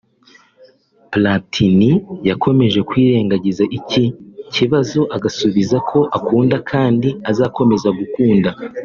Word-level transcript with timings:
Platini 1.11 1.91
yakomeje 2.29 2.79
kwirengagiza 2.89 3.63
iki 3.77 4.03
kibazo 4.55 4.99
agasubiza 5.15 5.77
ko 5.89 5.99
akunda 6.17 6.57
kandi 6.71 7.09
azakomeza 7.31 7.89
gukunda 7.99 8.49